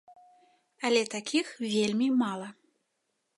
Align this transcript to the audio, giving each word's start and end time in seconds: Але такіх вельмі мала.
Але 0.87 1.03
такіх 1.15 1.51
вельмі 1.75 2.07
мала. 2.23 2.49